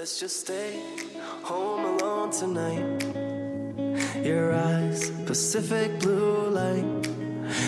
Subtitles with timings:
[0.00, 0.80] Let's just stay
[1.42, 3.04] home alone tonight.
[4.24, 7.06] Your eyes, Pacific blue light.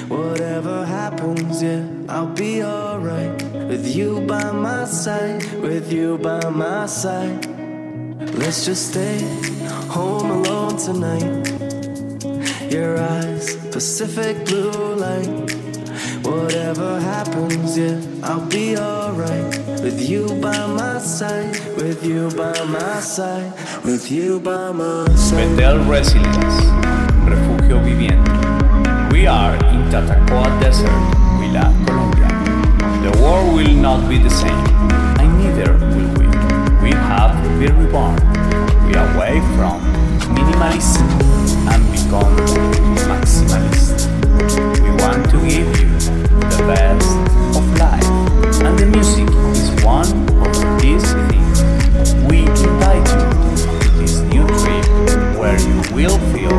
[0.09, 3.43] Whatever happens, yeah, I'll be alright.
[3.69, 7.45] With you by my side, with you by my side.
[8.41, 9.19] Let's just stay
[9.91, 11.45] home alone tonight.
[12.73, 15.53] Your eyes, Pacific blue light.
[16.25, 19.62] Whatever happens, yeah, I'll be alright.
[19.83, 23.53] With you by my side, with you by my side,
[23.85, 25.57] with you by my side.
[25.57, 26.71] Betel Resilience,
[27.27, 28.31] refugio viviente.
[29.11, 30.89] We are in Tatacoa Desert,
[31.35, 32.31] Huila, Colombia.
[33.03, 34.65] The world will not be the same,
[35.19, 36.27] and neither will we.
[36.81, 38.15] We have been reborn.
[38.87, 39.83] We are away from
[40.31, 41.11] minimalism
[41.67, 42.37] and become
[43.11, 44.07] maximalist.
[44.81, 45.91] We want to give you
[46.55, 47.11] the best
[47.59, 49.42] of life, and the music
[49.85, 50.07] one
[50.47, 52.15] of these things.
[52.31, 53.27] We invite you
[53.63, 53.69] to
[53.99, 54.87] this new trip
[55.39, 56.57] where you will feel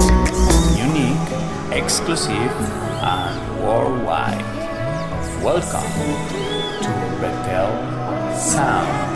[0.78, 1.30] unique,
[1.72, 2.52] exclusive,
[3.02, 4.44] and worldwide.
[5.42, 5.92] Welcome
[6.83, 7.72] to Betel
[8.38, 9.14] Sound.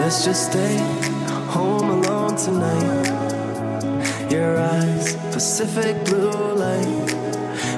[0.00, 0.76] Let's just stay
[1.48, 4.30] home alone tonight.
[4.30, 7.14] Your eyes, Pacific blue light.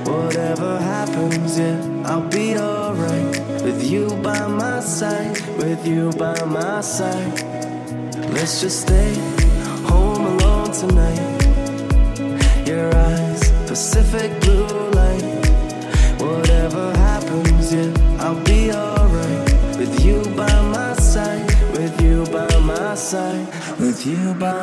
[0.07, 3.41] Whatever happens, yeah, I'll be alright.
[3.65, 7.33] With you by my side, with you by my side.
[8.31, 9.13] Let's just stay
[9.91, 11.19] home alone tonight.
[12.65, 15.25] Your eyes, Pacific blue light.
[16.21, 19.45] Whatever happens, yeah, I'll be alright.
[19.77, 23.49] With you by my side, with you by my side,
[23.81, 24.58] with you by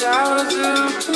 [0.00, 1.07] showers of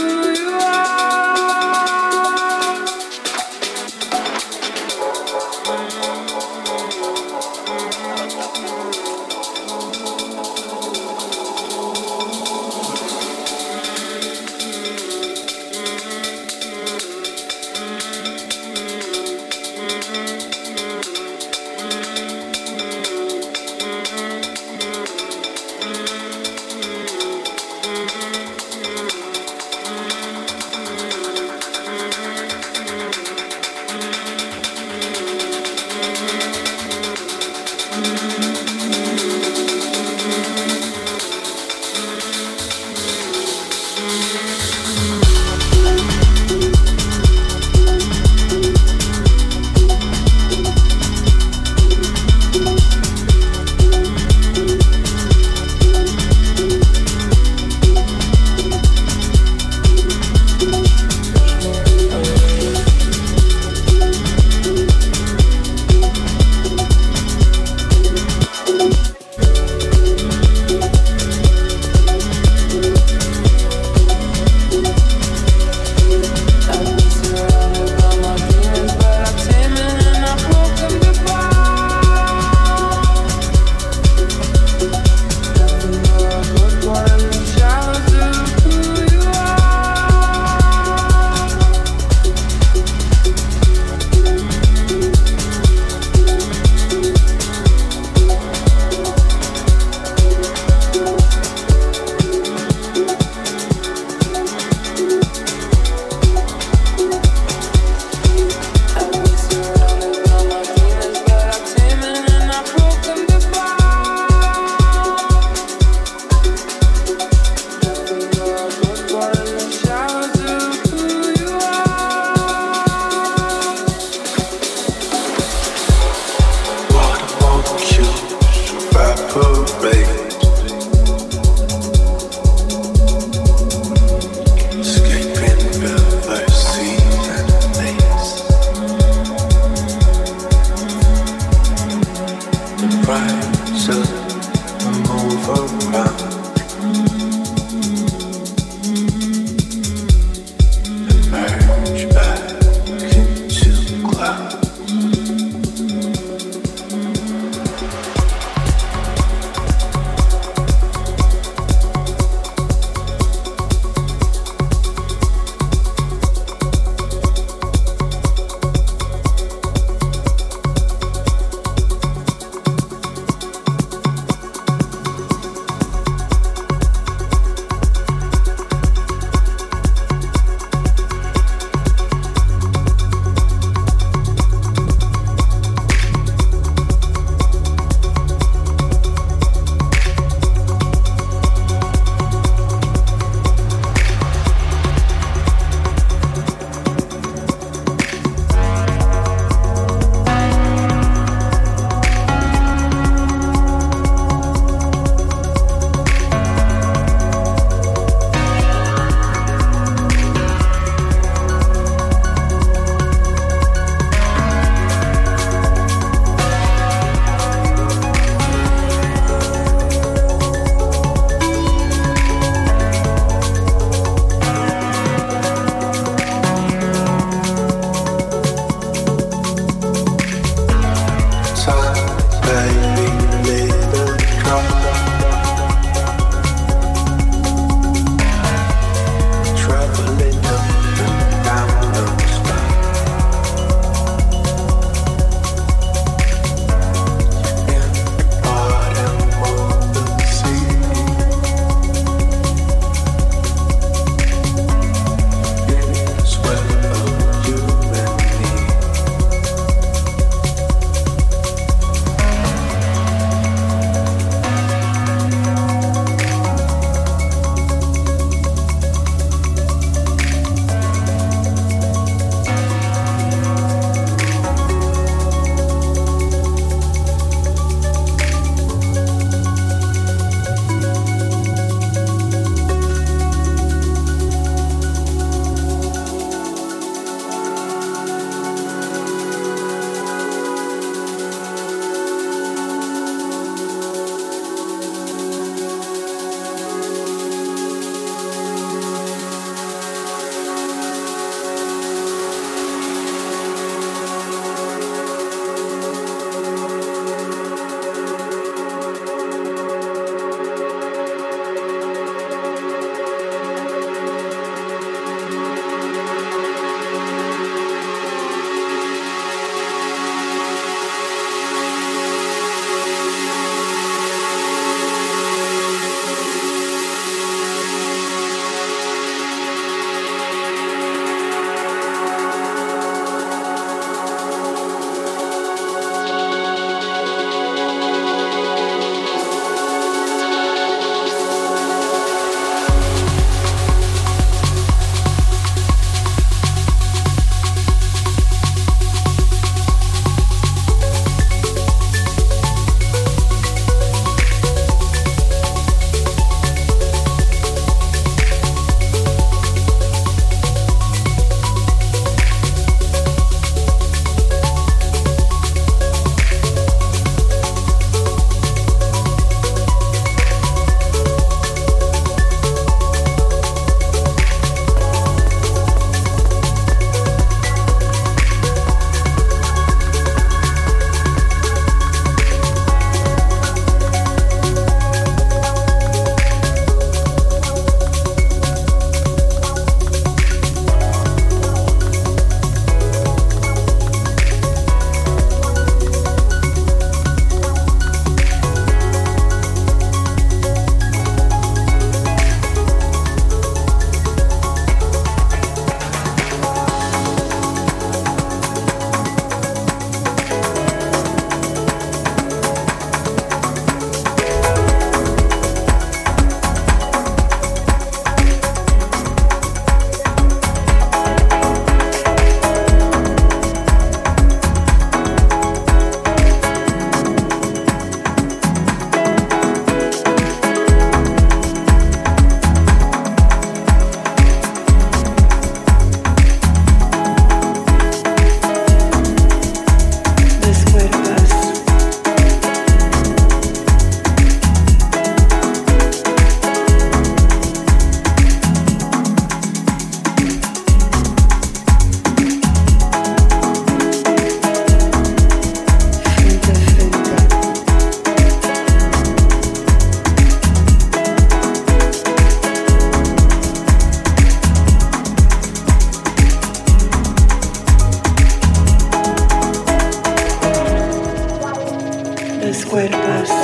[472.73, 473.42] puertas.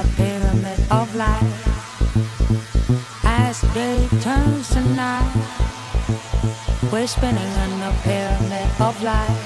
[0.00, 1.52] a pyramid of life.
[3.22, 5.34] As day turns to night,
[6.90, 9.40] we're spinning in a pyramid of life.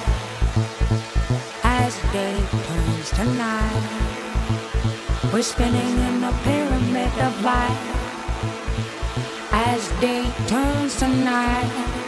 [1.64, 3.84] As day turns to night,
[5.32, 7.84] we're spinning in a pyramid of life.
[9.50, 12.03] As day turns to night.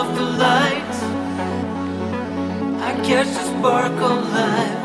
[0.00, 0.94] of the light.
[2.88, 4.79] I catch the spark of life.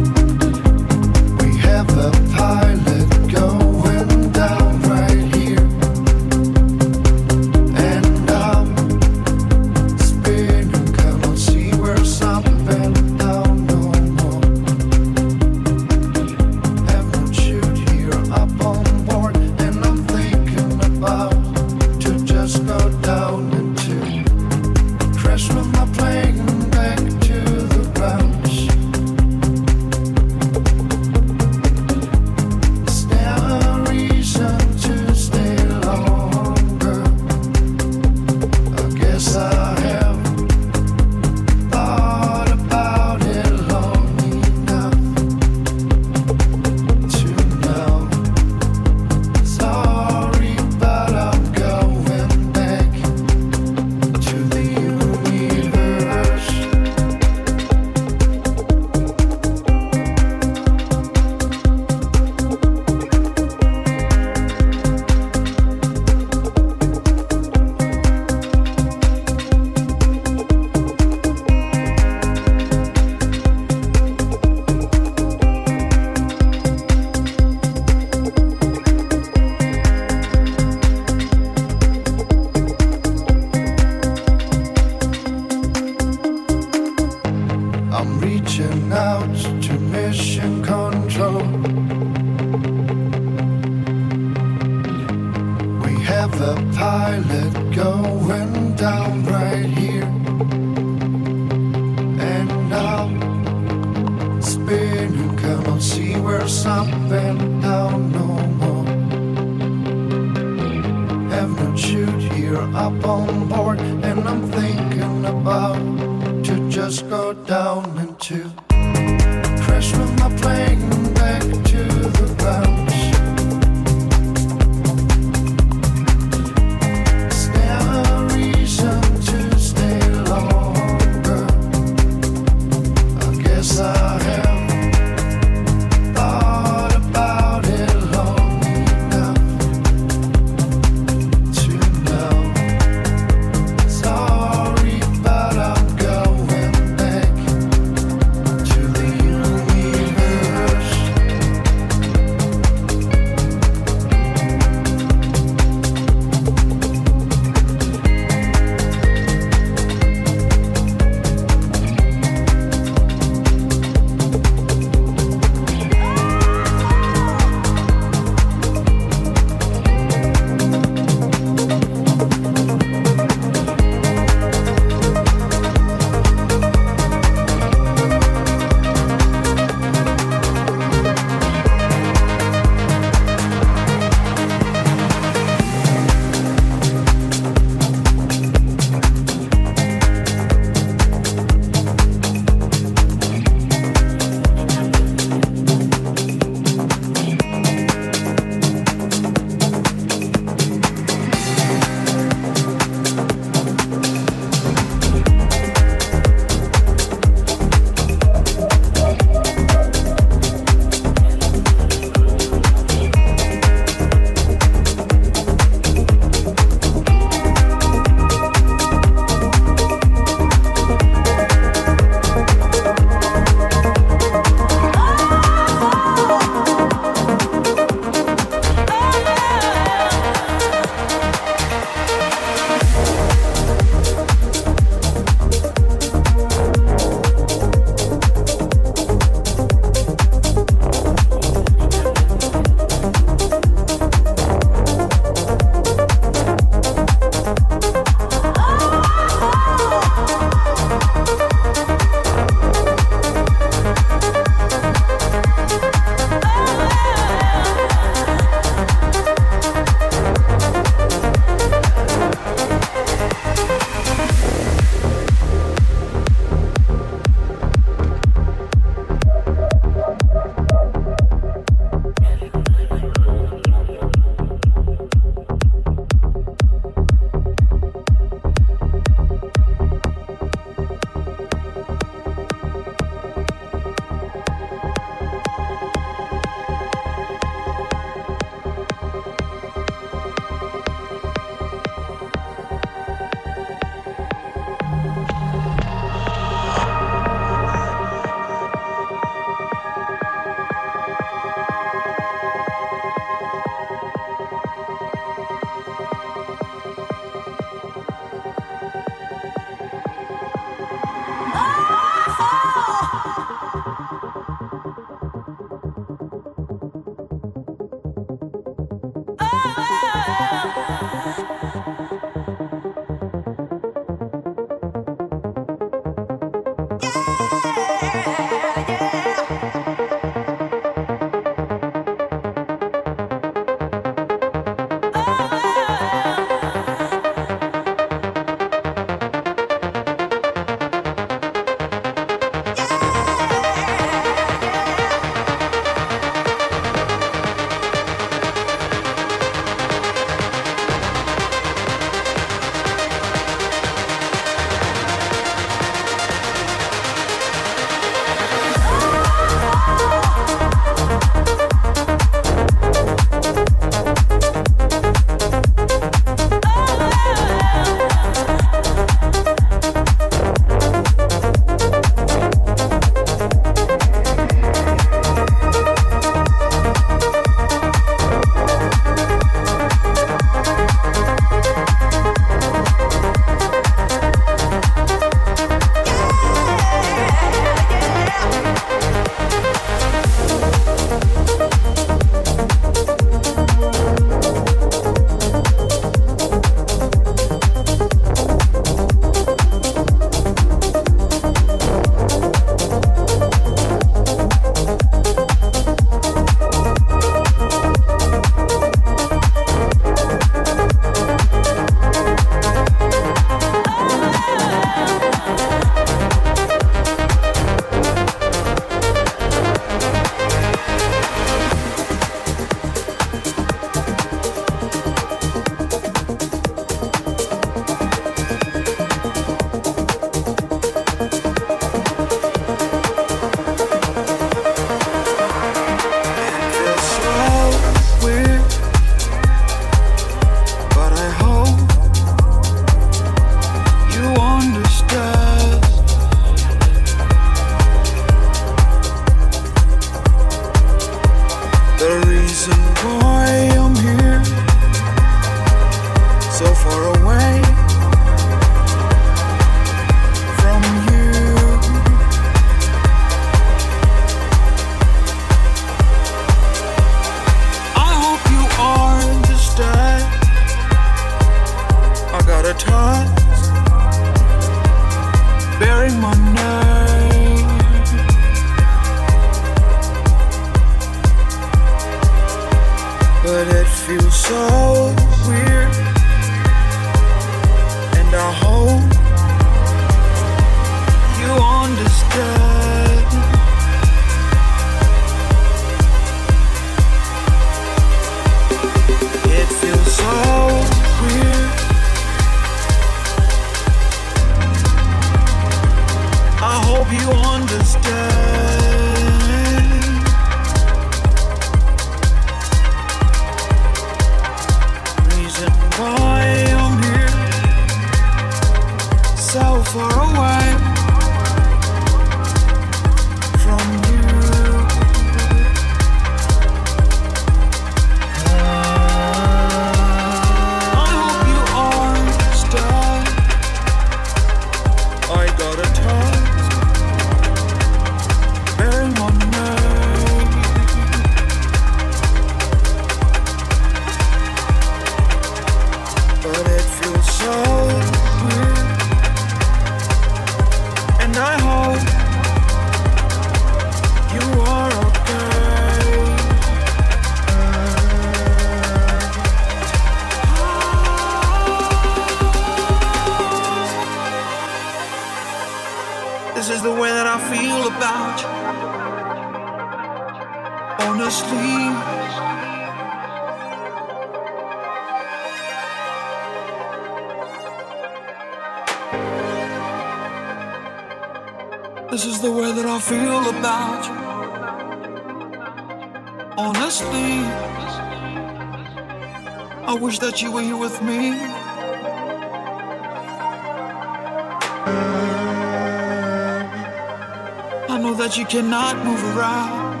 [598.50, 600.00] cannot move around.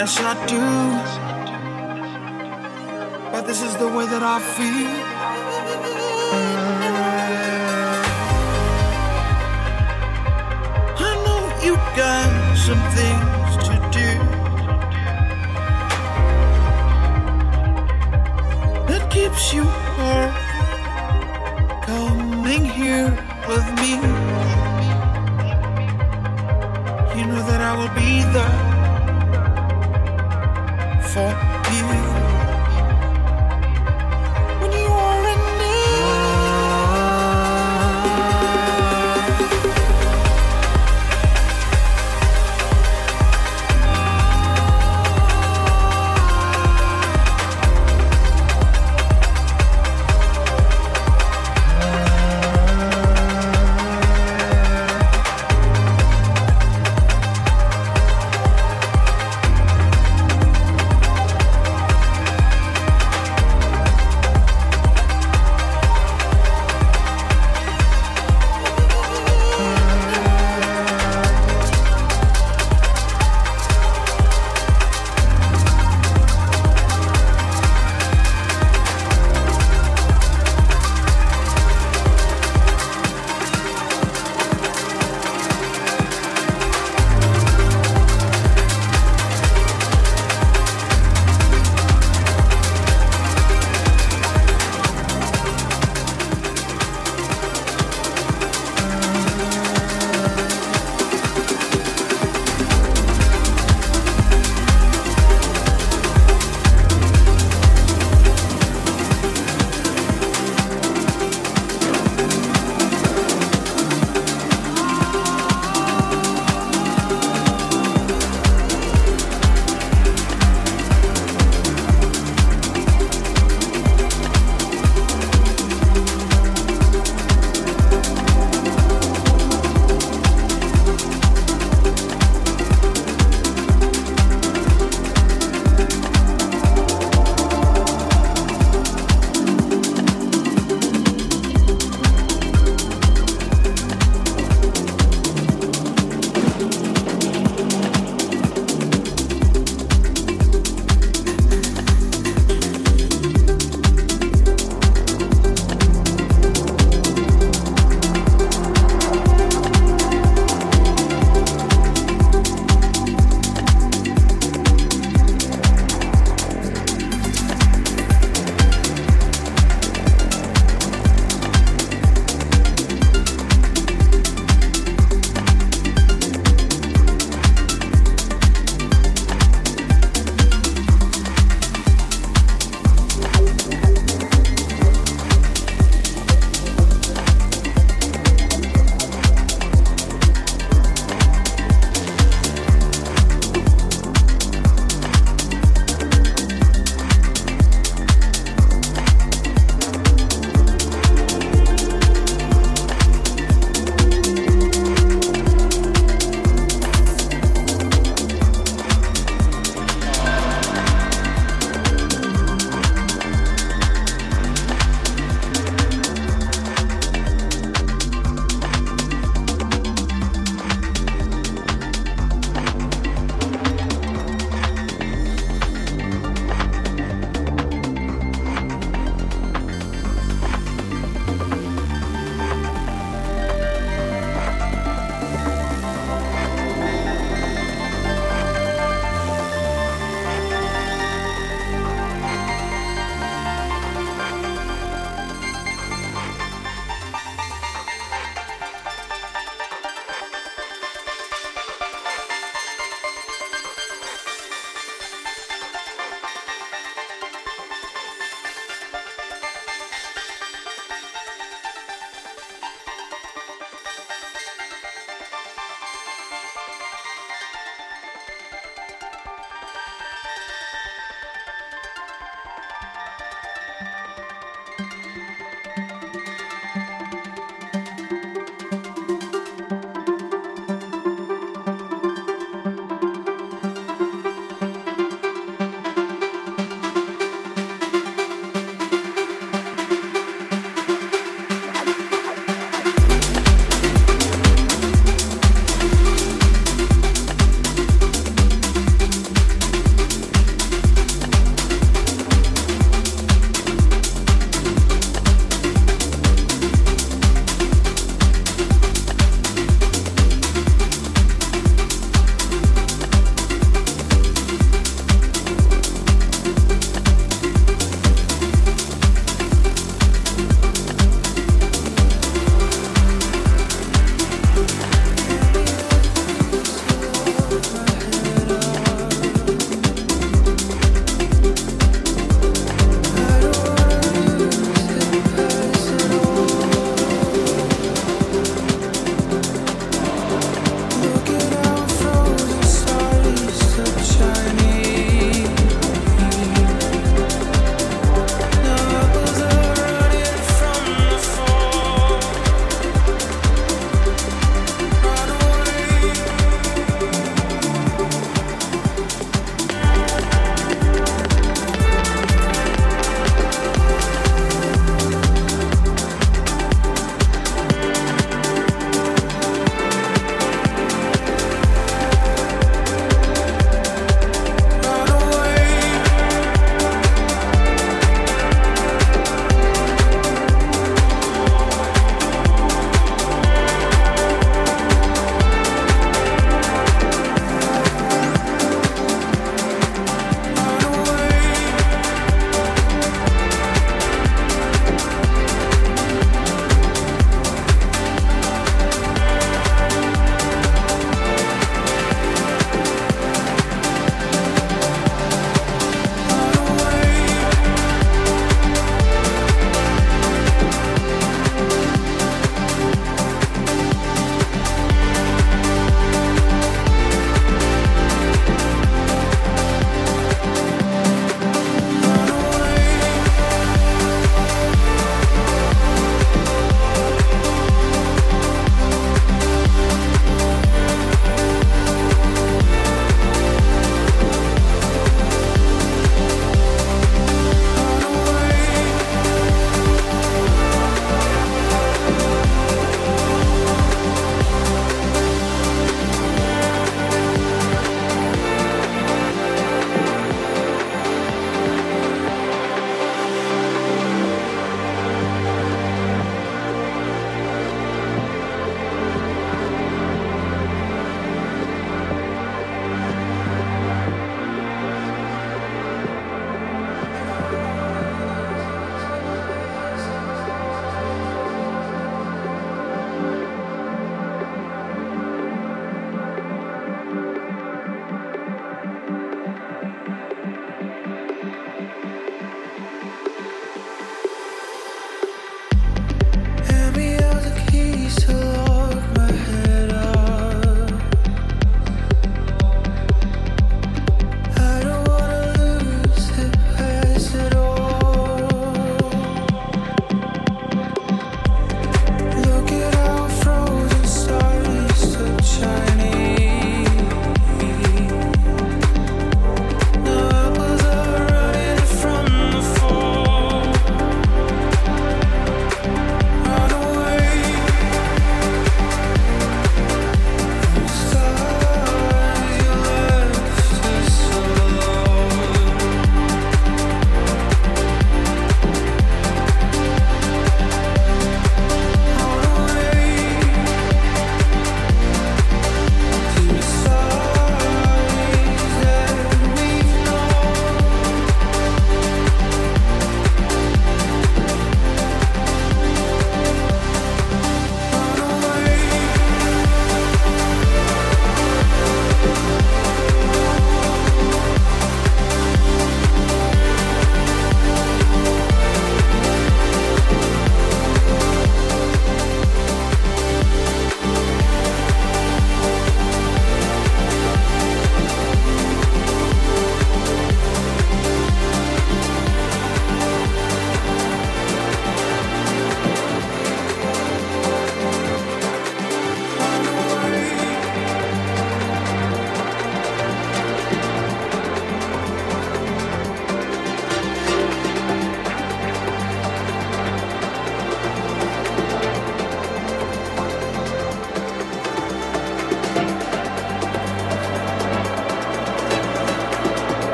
[0.00, 0.58] Yes, I do.
[3.30, 5.07] But this is the way that I feel.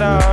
[0.00, 0.29] love.